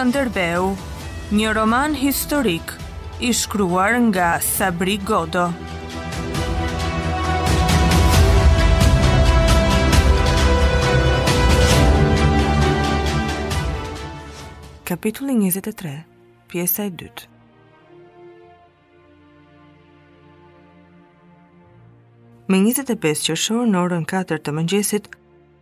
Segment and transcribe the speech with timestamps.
[0.00, 0.70] Shkënderbeu,
[1.36, 2.70] një roman historik
[3.20, 5.42] i shkruar nga Sabri Godo.
[14.88, 15.92] Kapitulli 23,
[16.48, 17.28] pjesa e dytë.
[22.48, 25.12] Me 25 qëshorë në orën 4 të mëngjesit,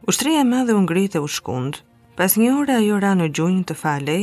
[0.07, 1.88] ushtrija e madhe u ngritë u shkundë.
[2.19, 4.23] Pas një ore ajo ra në gjunjë të falej,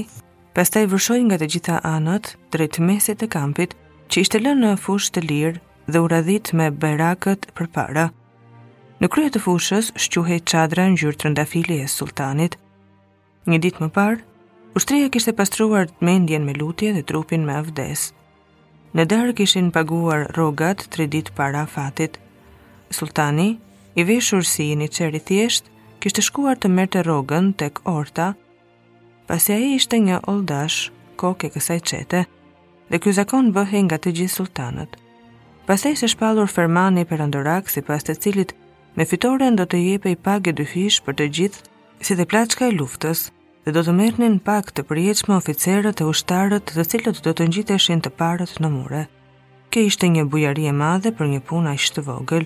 [0.52, 3.72] pas ta vërshoj nga të gjitha anët, drejt mesit të kampit,
[4.12, 5.62] që ishte lënë në fush të lirë
[5.96, 8.04] dhe u radhit me berakët për para.
[9.00, 12.58] Në kryet të fushës, shquhej qadra në gjyrë të rëndafili e sultanit.
[13.48, 14.20] Një ditë më parë,
[14.76, 18.10] ushtria kishte pastruar të mendjen me lutje dhe trupin me avdes.
[18.92, 22.20] Në darë kishin paguar rogat tre ditë para fatit.
[23.00, 23.54] Sultani,
[23.96, 25.72] i veshur si një qeri thjesht,
[26.06, 28.36] kishte shkuar të merte rogën tek orta,
[29.26, 32.20] pasi a i ishte një oldash, koke kësaj qete,
[32.94, 34.92] dhe kjo zakon bëhe nga të gjithë sultanët.
[35.66, 38.54] Pasi se shpalur fermani për andorak, si pas të cilit
[38.94, 42.70] me fitoren do të jepe i pag e dyfish për të gjithë si dhe plaçka
[42.70, 43.26] e luftës
[43.66, 48.06] dhe do të mërnin pak të përjeqme oficerët e ushtarët dhe cilët do të shenë
[48.06, 49.08] të parët në mure.
[49.74, 52.46] Kjo ishte një bujari e madhe për një puna ishtë të vogël.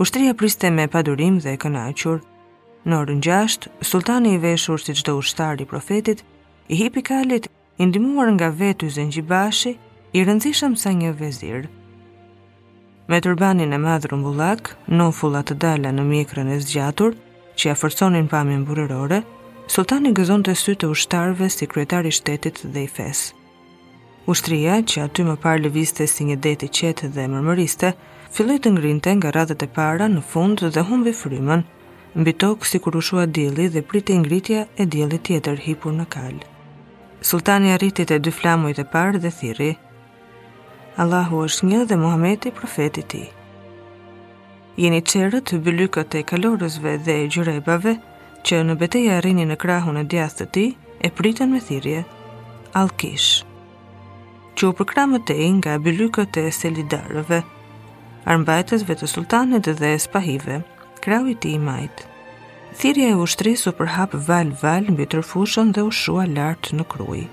[0.00, 2.22] Ushtria priste me padurim dhe e kënachur,
[2.84, 6.18] Në orën gjasht, sultani i veshur si çdo ushtar i profetit,
[6.68, 7.46] i hipi kalit
[7.80, 9.72] i ndihmuar nga vetë Zengjibashi,
[10.14, 11.62] i rëndzishëm sa një vezir.
[13.08, 17.16] Me turbanin e madh mbulak, në fullat të dala në mjekrën e zgjatur,
[17.56, 19.22] që ja forconin pamjen mburërore,
[19.72, 23.32] sultani gëzon të sy të ushtarve si kryetari shtetit dhe i fesë.
[24.28, 27.94] Ushtria, që aty më parë lëviste si një deti qetë dhe mërmëriste,
[28.36, 31.64] filloj të ngrinte nga radhët e para në fund dhe humbi frymën,
[32.14, 36.42] mbi tokë si kur ushua dili dhe priti ngritja e dili tjetër hipur në kalë.
[37.28, 39.70] Sultani arritit e dy flamujt e parë dhe thiri,
[41.02, 43.22] Allahu është një dhe Muhameti profeti ti.
[44.78, 47.96] Jeni qerët, bëllykët e kalorësve dhe gjyrebave,
[48.46, 50.64] që në beteja arrini në krahun e djathë të ti,
[51.06, 52.04] e pritën me thirje,
[52.78, 53.26] Alkish,
[54.56, 57.40] që u përkra më i nga bëllykët e selidarëve,
[58.34, 60.62] armbajtësve të sultanit dhe spahive,
[61.04, 61.40] kraju i majtë.
[61.40, 62.04] Thirja majt.
[62.80, 67.26] Thirrja e ushtrisë përhap val val mbi tërfushën dhe u shua lart në kruj.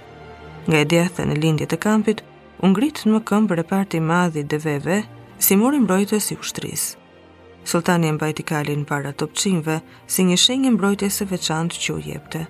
[0.68, 2.20] Nga e djathtë në lindje të kampit,
[2.64, 4.98] u ngrit në këmbë reparti i madh i deveve,
[5.46, 6.98] si mori mbrojtës i ushtrisë.
[7.72, 9.78] Sultani e mbajti kalin para topçinjve
[10.10, 12.42] si një shenjë mbrojtjes së veçantë që u jepte.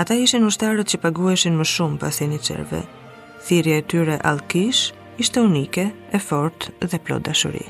[0.00, 2.82] Ata ishin ushtarët që paguheshin më shumë pas e një qerve.
[3.46, 7.64] Thirje e tyre alkish, ishte unike, e fort dhe plot dashuri.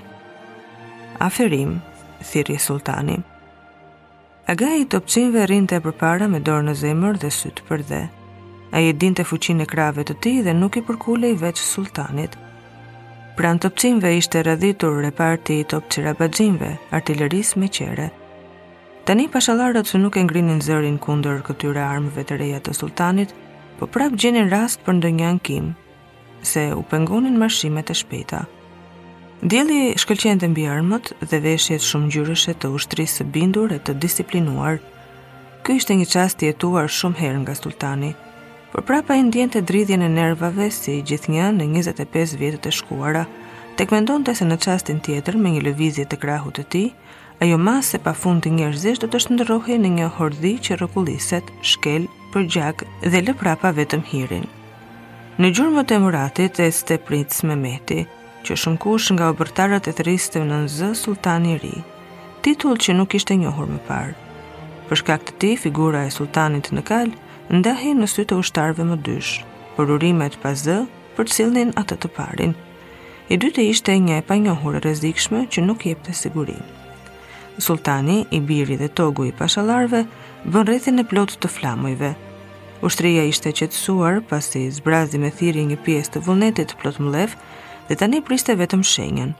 [1.28, 1.76] Aferim,
[2.24, 3.16] thirje sultani.
[4.48, 8.00] Aga i topqinve rinë të përpara me dorë në zemër dhe sytë për dhe.
[8.74, 11.62] A i din të fuqin e krave të ti dhe nuk i përkule i veç
[11.62, 12.34] sultanit.
[13.38, 18.08] Pran topqinve ishte rëdhitur reparti i topqira bëgjinve, artilleris me qere.
[19.06, 23.34] Tani pashalarët së nuk e ngrinin zërin kundër këtyre armëve të reja të sultanit,
[23.80, 25.72] po prap gjenin rast për ndë një ankim,
[26.50, 28.44] se u pengonin mashimet e shpeta.
[29.42, 34.78] Dili shkëlqen të armët dhe veshjet shumë gjyrëshe të ushtrisë bindur e të disiplinuar.
[35.66, 38.12] Ky ishte një qast të jetuar shumë herë nga sultani,
[38.72, 42.72] për prapa i ndjen të dridhjen e nervave si gjithë një në 25 vjetët e
[42.78, 43.24] shkuara,
[43.76, 46.84] tek mendon të se në qastin tjetër me një lëvizje të krahut të ti,
[47.42, 51.52] ajo mas se pa fund të njerëzisht do të shëndërohi në një hordhi që rëkulliset,
[51.74, 54.46] shkel, përgjak dhe lë prapa vetëm hirin.
[55.40, 58.04] Në gjurëmët e muratit e Steprit Smemeti,
[58.44, 60.04] që shënkush nga obërtarat e të
[60.40, 61.74] në nëzë sultani ri,
[62.44, 64.14] titull që nuk ishte njohur më parë.
[64.88, 67.16] Përshka këtë ti, figura e sultanit në kalë,
[67.56, 69.44] ndahi në sy të ushtarve më dyshë,
[69.76, 70.78] për urimet pa zë,
[71.16, 72.52] për cilnin atë të parin.
[73.32, 76.60] I dyte ishte një e pa njohur e rezikshme që nuk jep të sigurin.
[77.66, 80.04] Sultani, i biri dhe togu i pashalarve,
[80.52, 82.12] vën rrethin e plot të flamojve.
[82.84, 87.38] Ushtria ishte qetsuar, pasi zbrazi me thiri një pjesë të vullnetit plot mlef,
[87.88, 89.34] dhe tani priste vetëm shenjën.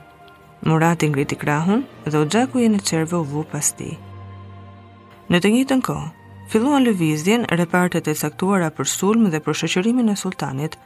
[0.69, 3.93] Murati ngriti krahun dhe u gjaku i në qerve u vu pas ti.
[5.31, 5.95] Në të njëtën ko,
[6.51, 10.77] filluan lëvizjen repartet e saktuara për sulm dhe për shëqërimin e sultanit,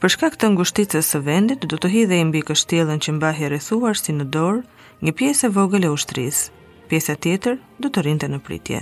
[0.00, 4.12] për shkak të ngushticës së vendit do të hidhe imbi kështjelen që mba herethuar si
[4.16, 4.64] në dorë
[5.04, 6.48] një piesë e vogële ushtrisë,
[6.88, 8.80] pjesa tjetër do të rinte në pritje.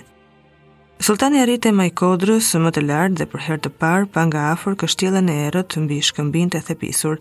[1.02, 4.74] Sultani arrit kodrës Majkodrës më të lartë dhe për herë të parë pa nga afër
[4.82, 7.16] kështjellën e erët mbi shkëmbin të thepisur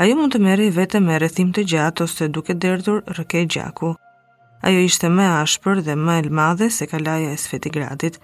[0.00, 3.90] ajo mund të merri vete me rëthim të gjatë ose duke dërdur rëke gjaku.
[4.64, 8.16] Ajo ishte me ashpër dhe me elmadhe se kalaja e Svetigradit,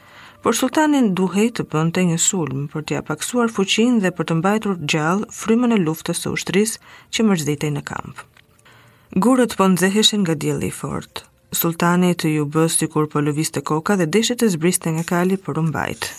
[0.42, 4.76] por sultanin duhej të bënte një sulm për t'ja paksuar fuqin dhe për të mbajtur
[4.94, 6.76] gjallë frymën e luftës së ushtris
[7.12, 8.22] që mërzitej në kamp.
[9.18, 11.24] Gurët po nëzeheshen nga djeli i fort.
[11.50, 15.36] Sultani të ju bës të kur po lëviste koka dhe deshe të zbriste nga kali
[15.36, 16.10] për umbajt.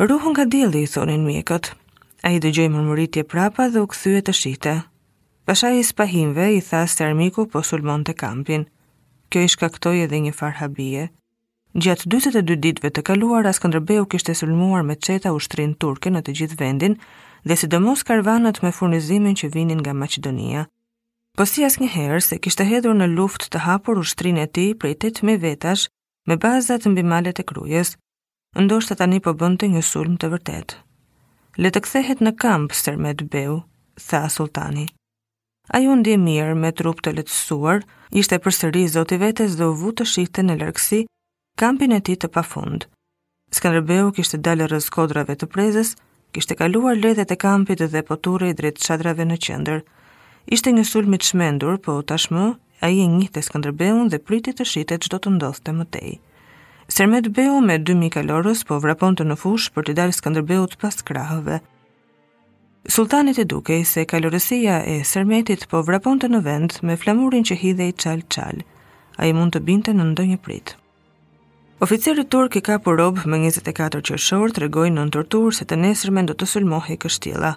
[0.00, 1.70] Ruhun nga djeli, thonin mjekët,
[2.24, 4.70] A i dëgjoj mërmëritje prapa dhe u këthyë të shite.
[5.44, 8.62] Pasha i spahimve i tha sërmiku po sulmon të kampin.
[9.28, 11.10] Kjo i shkaktoj edhe një farhabie.
[11.76, 16.30] Gjatë 22 ditve të kaluar, as u kishte sulmuar me qeta ushtrin turke në të
[16.40, 16.94] gjithë vendin,
[17.44, 20.62] dhe sidomos karvanët me furnizimin që vinin nga Macedonia.
[21.36, 24.94] Po si as njëherë se kishte hedhur në luft të hapur ushtrin e ti prej
[24.96, 25.84] 8.000 vetash
[26.26, 27.98] me bazat mbi malet e krujes,
[28.56, 30.83] ndoshtë të tani po bënte një sulm të vërtetë.
[31.56, 33.60] Le të kthehet në kamp sër me të beu,
[34.08, 34.88] tha sultani.
[35.74, 37.84] A ju ndje mirë me trup të letësuar,
[38.20, 41.04] ishte për sëri zoti vetës dhe uvu të shite në lërksi
[41.62, 42.88] kampin e ti të pa fund.
[43.54, 44.66] Skanderbeu kishte dalë
[44.96, 45.94] kodrave të prezës,
[46.34, 49.84] kishte kaluar ledhe të kampit dhe poturë i dritë qadrave në qender.
[50.56, 52.48] Ishte një sulmi të shmendur, po tashmë,
[52.82, 53.70] a i e njithë të
[54.10, 56.18] dhe priti të shite që do të ndodhë të mëtejë.
[56.88, 61.62] Sermet Beu me 2000 kalorës po vrapontë në fush për të dalë Skënderbeut pas krahëve.
[62.84, 67.56] Sultanit e dukej se kalorësia e sërmetit po vrapon të në vend me flamurin që
[67.62, 68.62] hidhej qal çal.
[69.16, 70.72] a i mund të binte në ndonjë prit.
[71.80, 75.76] Oficerit turk i ka për robë më 24 qërëshorë të regoj në ndërtur se të
[75.84, 77.52] nesërmen do të sulmohi kështjela.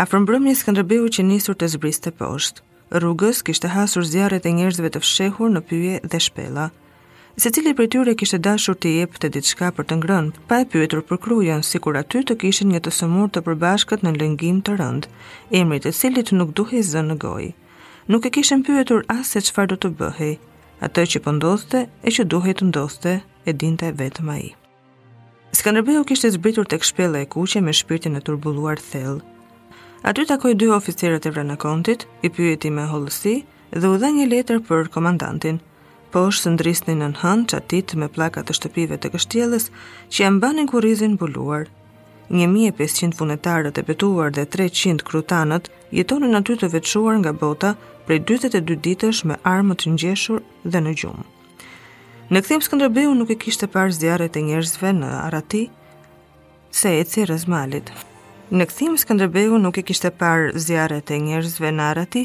[0.00, 2.62] A frëmbrëm një skëndërbehu që njësur të zbriste poshtë,
[3.00, 6.66] rrugës kishtë hasur zjarët e njerëzve të fshehur në pyje dhe shpela–
[7.42, 10.60] se cili për tyre kishte dashur të jepë të ditë shka për të ngrënë, pa
[10.62, 14.12] e pyetur për krujën, si kur aty të kishin një të sëmur të përbashkët në
[14.20, 15.08] lëngim të rëndë,
[15.60, 17.48] emrit e cilit nuk duhe zë në gojë.
[18.14, 20.34] Nuk e kishin pyetur asë se qëfar do të bëhej,
[20.86, 24.50] atë që pëndoste po e që duhe të ndoste e dinte vetëm a i.
[25.58, 29.20] Skanderbeu kishte zbritur tek shpella e kuqe me shpirtin e turbulluar thellë.
[30.06, 33.34] Aty takoi dy oficerët e Vranakontit, i pyeti me hollësi
[33.74, 35.58] dhe u dha një letër për komandantin,
[36.14, 39.64] poshë së ndrisni në nëhën që atit me plakat të shtëpive të kështjeles
[40.14, 41.66] që janë banin kurizin buluar.
[42.40, 45.66] 1500 funetarët e betuar dhe 300 krutanët
[45.98, 47.72] jetonin aty të vetëshuar nga bota
[48.06, 51.26] prej 22 ditësh me armët në gjeshur dhe në gjumë.
[52.32, 55.64] Në këthim Skëndërbeu nuk e kishte parë zjarët e njerëzve në arati
[56.80, 57.90] se e cirë zmalit.
[58.54, 62.24] Në këthim Skëndërbeu nuk e kishte parë zjarët e njerëzve në arati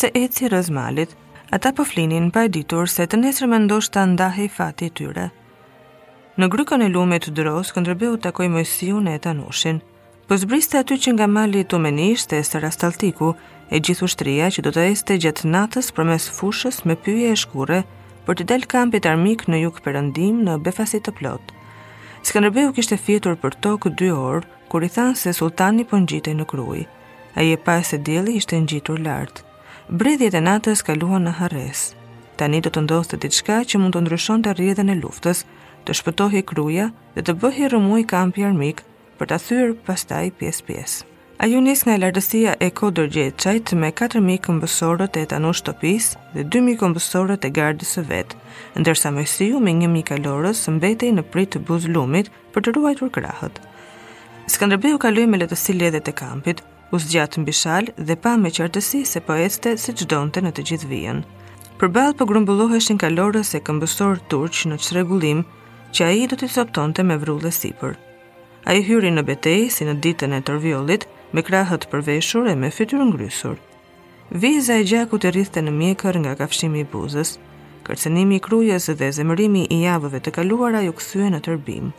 [0.00, 1.14] se e cirë zmalit
[1.50, 4.94] ata po flinin pa e ditur se të nesër me ndoshta ndahe i fati i
[4.98, 5.28] tyre.
[6.38, 9.78] Në grykën e lume të dros, këndërbeu të akoj mojësiu në e të nushin,
[10.28, 13.30] po zbriste aty që nga mali të menisht të esër astaltiku,
[13.74, 17.40] e gjithu shtria që do të este gjatë natës për mes fushës me pyje e
[17.42, 17.80] shkure,
[18.28, 21.52] për të del kampit armik në juk përëndim në befasit të plot.
[22.28, 26.46] Skanderbeu kishte fjetur për tokë dy orë, kur i thanë se sultani po ngjitej në
[26.50, 26.84] kruj.
[27.38, 29.47] A je pa e se djeli ishte ngjitur lartë.
[29.88, 31.82] Bredhjet e natës kaluan në harres.
[32.36, 35.38] Tani do të ndoste të diçka që mund të ndryshon të rrjetën e luftës,
[35.88, 38.82] të shpëtohi kruja dhe të bëhi rëmuj kampi armik
[39.16, 40.98] për të thyrë pastaj pjes-pjes.
[41.40, 45.54] A ju njës nga e lardësia e kodër gjithë qajtë me 4.000 këmbësorët e etanu
[45.56, 48.36] shtopis dhe 2.000 këmbësorët e gardës së vetë,
[48.84, 49.24] ndërsa me
[49.64, 53.54] me një mi kalorës së mbetej në prit të buzë lumit për të ruajtur krahët.
[54.52, 58.98] Skanderbeu kaloi me letësi lidhjet e kampit, u zgjat mbi shal dhe pa me qartësi
[59.10, 61.18] se po ecte si çdonte në të gjithë vijën.
[61.80, 65.42] Përballë po grumbulloheshin kalorës e këmbësor turq në çrregullim
[65.94, 67.94] që ai do t'i zoptonte me vrullë sipër.
[68.70, 71.04] Ai hyri në betejë si në ditën e tërviollit
[71.36, 73.58] me krahët përveshur e me fytyrë ngrysur.
[74.42, 77.34] Viza e gjaku të rrithte në mjekër nga kafshimi i buzës,
[77.86, 81.92] kërcenimi i krujes dhe zemërimi i javëve të kaluara ju kësue në tërbim.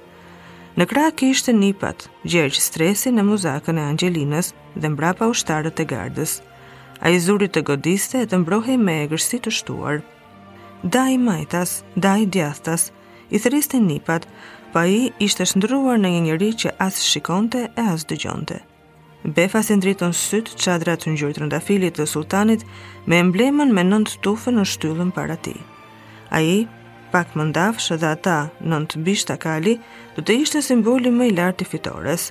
[0.78, 5.86] Në krah kishte nipat, gjerë që stresi në muzakën e Angelinës dhe mbrapa ushtarët e
[5.90, 6.36] gardës.
[7.02, 10.02] A i zurit të godiste e të mbrohej me e të shtuar.
[10.84, 12.92] Da i majtas, da i djathtas,
[13.30, 14.26] i thëriste nipat,
[14.74, 18.60] pa po i ishte shndruar në një njëri që as shikonte e as dëgjonte.
[19.24, 22.64] Befa si ndriton syt qadrat të njërët të rëndafilit të sultanit
[23.06, 25.56] me emblemën me nëndë tufën në shtyllën para ti.
[26.32, 26.62] A i,
[27.12, 28.36] pak më ndafshë dhe ata
[28.70, 29.78] në të bishta kali,
[30.16, 32.28] do të ishte simboli më i lartë i fitores.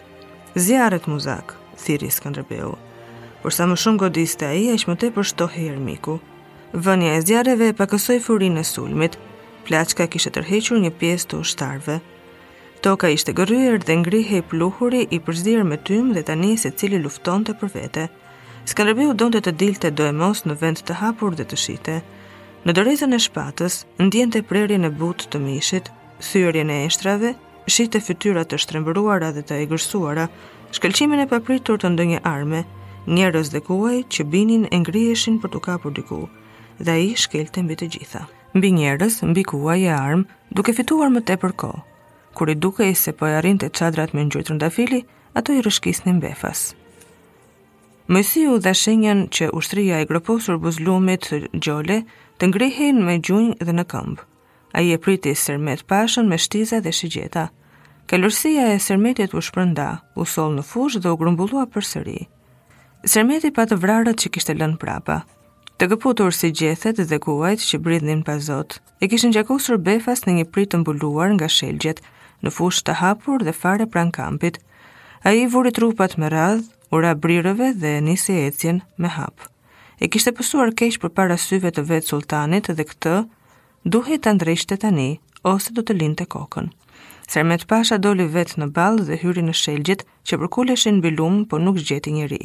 [0.66, 1.54] Zjarët muzak,
[1.84, 2.76] thiri Skanderbeu,
[3.42, 5.46] Por sa më shumë godis të aji, e shmë të e për shto
[5.88, 6.18] miku.
[6.72, 9.16] Vënja e zjarëve e pakësoj furin e sulmit,
[9.66, 11.96] plaçka kishtë tërhequr një pjesë të ushtarve.
[12.82, 16.98] Toka ishte gërryer dhe ngrihe i pluhuri i përzirë me tym dhe tani se cili
[17.02, 18.04] lufton të për vete.
[18.70, 21.78] Skanderbeu donte të dilte do e mos në vend të hapur dhe të shite.
[21.78, 22.17] Skanderbeu të në vend të hapur dhe të shite.
[22.68, 25.86] Në dorezën e shpatës, ndjen të prerje në but të mishit,
[26.20, 27.30] thyrje në eshtrave,
[27.64, 30.26] shite të fytyra të shtrembruara dhe të egrësuara,
[30.76, 32.60] shkëlqimin e papritur të ndonjë arme,
[33.08, 36.20] njerëz dhe kuaj që binin e ngriheshin për të kapur diku,
[36.84, 38.26] dhe i shkelte mbi të gjitha.
[38.58, 41.80] Mbi njerëz, mbi kuaj e armë, duke fituar më tepër kohë.
[42.36, 45.02] Kur i duke i se po të qadrat me njërë të
[45.40, 46.68] ato i rëshkis në mbefas.
[48.12, 51.24] Mësiu dhe shenjen që ushtria e groposur buzlumit
[51.60, 52.02] gjole,
[52.38, 54.24] të ngrihin me gjunjë dhe në këmbë.
[54.78, 57.48] A i e priti sërmet pashën me shtiza dhe shigjeta.
[58.08, 59.86] Kalërsia e sërmetit u shpërnda,
[60.20, 62.18] u sol në fush dhe u grumbullua për sëri.
[63.08, 65.18] Sërmeti të vrarët që kishte lënë prapa.
[65.78, 70.32] Të këputur si gjethet dhe kuajt që bridhin pa zot, e kishin gjakosur befas në
[70.38, 72.00] një prit të mbulluar nga shelgjet,
[72.42, 74.58] në fush të hapur dhe fare pran kampit.
[75.26, 76.64] A i vuri trupat me radh,
[76.94, 79.50] ura brirëve dhe nisi ecjen me hapë
[80.00, 83.14] e kishte pësuar keq për para syve të vetë sultanit dhe këtë,
[83.94, 85.06] duhet të ndrejshte tani,
[85.44, 86.68] ose do të linë të kokën.
[87.28, 91.60] Sermet Pasha doli vetë në balë dhe hyri në shelgjit që përkuleshin bë lumë, por
[91.64, 92.42] nuk zgjeti njëri.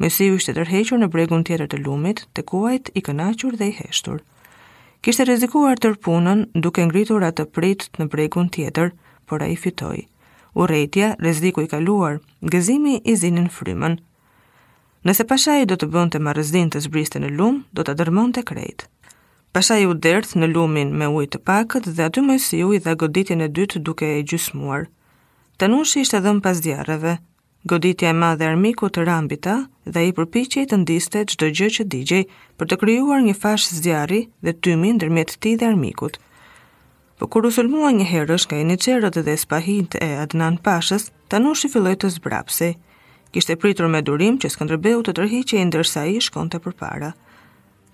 [0.00, 4.18] u ishte tërhequr në bregun tjetër të lumit, të kuajt i kënaqur dhe i heshtur.
[5.02, 8.88] Kishte rrezikuar tërpunën duke ngritur atë prit në bregun tjetër,
[9.26, 10.06] por ai fitoi.
[10.60, 12.14] Urrëtia, rreziku i kaluar,
[12.52, 13.98] gëzimi i zinin frymën,
[15.06, 18.32] Nëse pasha i do të bënd të marëzdin të zbriste në lumë, do të dërmon
[18.34, 18.86] të krejtë.
[19.54, 22.84] Pasha i u dërth në lumin me ujtë të pakët dhe aty më si ujtë
[22.88, 24.88] dhe goditin e dytë duke e gjysmuar.
[25.60, 27.12] Të nushi ishte dhëm pas djarëve,
[27.72, 29.54] goditja e madhe armiku të rambita
[29.94, 32.24] dhe i përpichje të ndiste qdo gjë që digjej
[32.58, 36.18] për të kryuar një fash zjari dhe tymi ndërmjet ti dhe armikut.
[37.20, 41.96] Po kur u sulmua një herësh nga qerët dhe spahin e Adnan Pashës, Tanushi filloj
[42.02, 42.72] të zbrapsi
[43.32, 47.12] kishte pritur me durim që Skënderbeu të tërhiqej ndërsa ai shkonte përpara.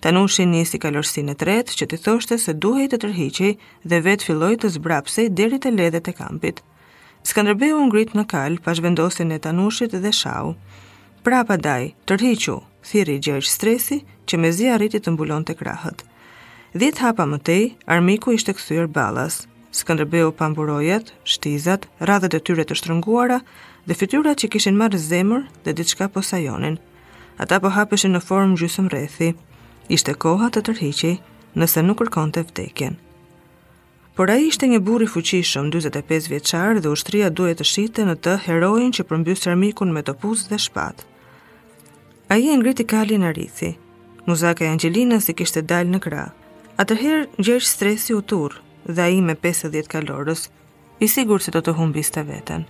[0.03, 3.53] Tanushi nisi kalorsin e tretë që t'i thoshte se duhej të tërhiqej
[3.89, 6.59] dhe vet filloi të zbrapsej deri te ledhet e kampit.
[7.27, 10.55] Skënderbeu ngrit në kal pas vendosjes së Tanushit dhe Shau.
[11.23, 16.03] Prapa daj, tërhiqu, thiri gjerë stresi që me zi arriti të mbulon të krahët.
[16.73, 19.35] Dhjet hapa më tej, armiku ishte këthyrë balas,
[19.73, 23.39] Skënderbeu pamburojet, shtizat, radhët e tyre të shtrënguara
[23.89, 26.75] dhe fytyrat që kishin marrë zemër dhe diçka po sajonin.
[27.41, 29.29] Ata po hapeshin në formë gjysmë rrethi.
[29.97, 31.15] Ishte koha të tërhiqej
[31.63, 32.99] nëse nuk kërkonte vdekjen.
[34.13, 38.15] Por ai ishte një burr i fuqishëm, 45 vjeçar dhe ushtria duhet të shite në
[38.23, 41.07] të heroin që përmbys armikun me topuz dhe shpatë.
[42.29, 43.71] Ai e ngriti kalin e rithi.
[44.29, 46.29] Muzaka e Angelinës i kishte dalë në krah.
[46.83, 50.49] Atëherë ngjesh stresi u turr, dhe a i me 50 kalorës,
[51.01, 52.65] i sigur se do të humbiste veten.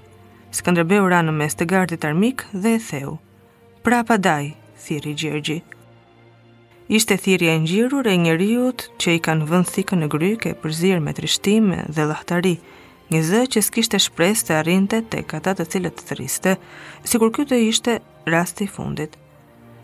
[0.53, 3.17] Skanderbeu ra në mes të gardit armik dhe e theu.
[3.83, 5.61] Pra pa daj, thiri Gjergji.
[6.93, 11.01] Ishte thiri e njërur e njëriut që i kanë vënd thikën në gryke për zirë
[11.03, 12.55] me trishtime dhe lahtari,
[13.13, 16.55] një zë që s'kishte shpres të arrinte të katat të cilët të thriste,
[17.03, 17.97] si kur kjo të ishte
[18.29, 19.17] rasti fundit.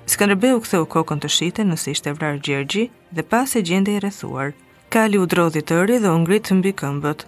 [0.10, 4.02] Skanderbeu këthe u kokën të shite nësë ishte vrarë Gjergji dhe pas e gjende i
[4.04, 4.56] rethuarë,
[4.90, 7.22] kali u drodhi të ri dhe u ngrit mbi këmbët.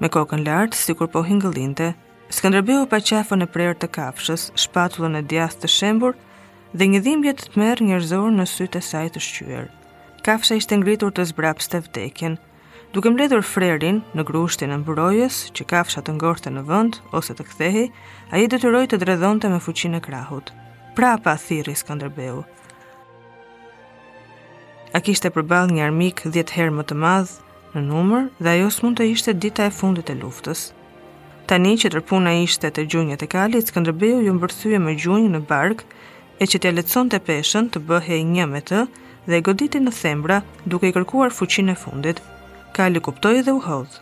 [0.00, 1.92] Me kokën lartë, si kur po hingëllinte,
[2.34, 6.14] Skanderbeu pa qafën e prerë të kafshës, shpatullën e djathë të shembur,
[6.72, 9.66] dhe një dhimbje të të merë njërzor në sytë e saj të shqyër.
[10.26, 12.38] Kafsha ishte ngritur të zbraps të vdekjen,
[12.96, 17.44] duke mbledhur frerin në grushtin e mbrojës që kafsha të ngorte në vënd ose të
[17.50, 17.84] kthehi,
[18.32, 20.50] a i detyroj të dredhonte me fuqin e krahut.
[20.96, 22.40] Prapa, thiri Skanderbeu,
[24.94, 28.84] A kishte përbal një armik 10 herë më të madhë në numër dhe ajo së
[28.84, 30.60] mund të ishte dita e fundit e luftës.
[31.50, 35.82] Tani që tërpuna ishte të gjunjët e kalit, Skanderbeu ju mbërthyje me gjunjë në bark
[36.38, 38.84] e që t'ja letëson të peshen të bëhe një me të
[39.32, 40.38] dhe goditi në thembra
[40.70, 42.22] duke i kërkuar fuqin e fundit.
[42.78, 43.98] Kali kuptoj dhe u hodhë.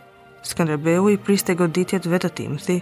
[0.51, 2.79] Skanderbeu i priste goditjet vetë timthi.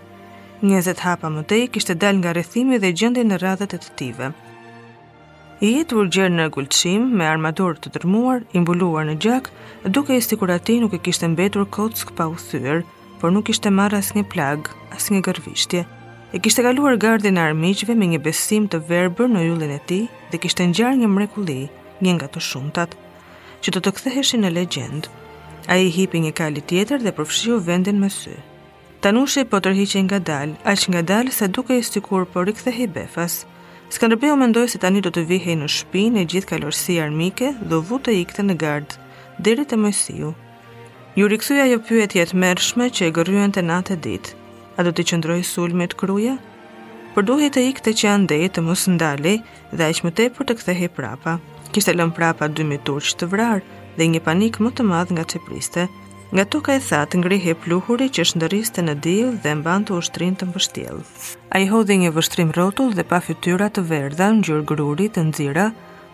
[0.68, 3.94] Njëzet hapa më tej kishte dal nga rethimi dhe gjendin në radhët e të tive.
[3.94, 4.34] Njëzet hapa më kishte dal nga rethimi dhe gjëndi në radhet e të tive
[5.62, 9.52] i jetur gjerë në gulqim, me armaturë të tërmuar, imbuluar në gjak,
[9.94, 12.80] duke i stikur ati nuk e kishtë mbetur kock pa u thyër,
[13.22, 15.84] por nuk ishte marrë as një plagë, as një gërvishtje.
[16.34, 20.00] E kishte kaluar gardin e armiqve me një besim të verbër në yllin e ti
[20.32, 21.60] dhe kishte njarë një mrekuli,
[22.02, 22.98] një nga të shumëtat,
[23.62, 25.10] që të të ktheheshi në legendë.
[25.70, 28.34] A i hipi një kali tjetër dhe përfshiu vendin me sy.
[29.06, 30.20] Tanushi po tërhiqe nga
[30.74, 33.44] aq nga dal se duke i stikur për po i kthehi befas,
[33.92, 37.98] Skanderbeu mendoi se tani do të vihej në shpinë e gjithë kalorësi armike, do vu
[38.06, 38.94] të ikte në gard,
[39.48, 40.30] deri të Mojsiu.
[41.20, 44.32] Ju rikthy ajo pyetje të mërshme që e gërryen të natë ditë.
[44.80, 46.38] A do të qëndroj sulme të kruja?
[47.18, 49.36] Por duhej të ikte që ande të mos ndalej
[49.76, 51.36] dhe aq më tepër të kthehej prapa.
[51.76, 55.90] Kishte lënë prapa 2000 turq të vrarë dhe një panik më të madh nga çepriste.
[56.32, 60.38] Nga toka e tha të ngrihe pluhuri që shëndëriste në dilë dhe mban të ushtrin
[60.40, 61.02] të mbështjel.
[61.52, 65.26] A i hodhi një vështrim rotull dhe pa fytyra të verdha në gjurë grurit të
[65.28, 65.66] nëzira,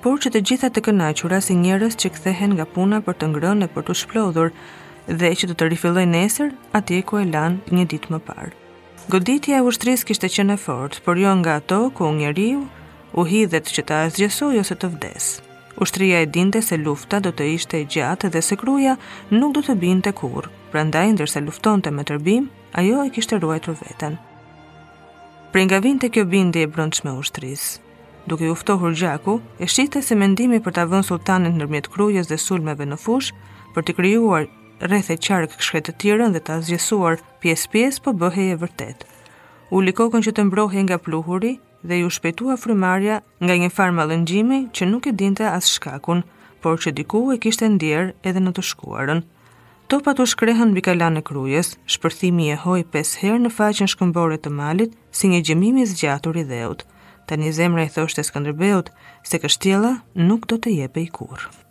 [0.02, 3.62] por që të gjitha të kënaqura si njerës që kthehen nga puna për të ngrën
[3.68, 4.50] e për të shplodhur
[5.22, 6.50] dhe që të të rifilloj nesër,
[6.82, 8.52] ati e ku e lan një dit më parë.
[9.14, 12.66] Goditja e ushtris kishte qene fort, por jo nga ato ku njeriu
[13.14, 15.47] u hidhet që ta asgjesoj ose të vdesë
[15.80, 18.96] ushtria e dinte se lufta do të ishte e gjatë dhe se kruja
[19.32, 22.48] nuk do të binte kur, pra ndërsa luftonte me tërbim,
[22.80, 24.16] ajo e kishtë ruajtur vetën.
[25.54, 27.80] Pre nga vinte kjo bindi e brëndshme ushtrisë.
[28.28, 32.86] Duke uftohur gjaku, e shqite se mendimi për të vënë sultanin nërmjet krujës dhe sulmeve
[32.90, 33.30] në fush,
[33.74, 34.50] për të kryuar
[34.84, 38.98] rrethe e qark të tjërën dhe të azgjesuar pjes-pjes për po bëhej e vërtet.
[39.72, 41.54] U likokën që të mbrohej nga pluhuri,
[41.84, 46.24] dhe ju shpetua frymarja nga një farë malëngjimi që nuk e dinte as shkakun,
[46.62, 49.22] por që diku e kishtë e ndjerë edhe në të shkuarën.
[49.88, 54.52] Topa të shkrehen mbi kalanë krujës, shpërthimi e hoj pes herë në faqen shkëmbore të
[54.60, 56.84] malit si një gjemimi zgjatur i dheut.
[57.28, 58.92] Tanë zemra zemre e thoshtes këndërbeut,
[59.30, 59.94] se kështjela
[60.28, 61.67] nuk do të jepe i kurë.